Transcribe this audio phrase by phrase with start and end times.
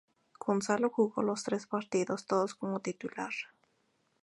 [0.39, 3.29] Gonzalo jugó los tres partidos, todos como titular.